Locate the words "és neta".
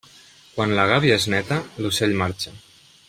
1.21-1.59